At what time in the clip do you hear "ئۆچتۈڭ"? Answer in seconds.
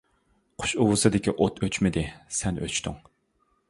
2.65-3.01